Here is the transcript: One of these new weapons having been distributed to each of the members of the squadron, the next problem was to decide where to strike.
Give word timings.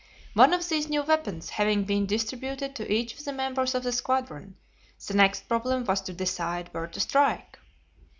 One 0.33 0.51
of 0.51 0.67
these 0.67 0.89
new 0.89 1.03
weapons 1.03 1.49
having 1.51 1.83
been 1.83 2.07
distributed 2.07 2.73
to 2.75 2.91
each 2.91 3.13
of 3.19 3.23
the 3.23 3.31
members 3.31 3.75
of 3.75 3.83
the 3.83 3.91
squadron, 3.91 4.55
the 5.05 5.13
next 5.13 5.47
problem 5.47 5.83
was 5.83 6.01
to 6.01 6.13
decide 6.13 6.69
where 6.69 6.87
to 6.87 6.99
strike. 6.99 7.59